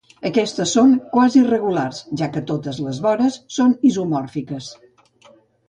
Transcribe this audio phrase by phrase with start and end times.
[0.27, 4.75] Aquests són "quasi-regulars", ja que totes les vores són isomòrfiques.